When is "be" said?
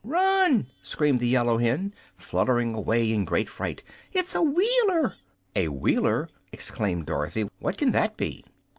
8.17-8.43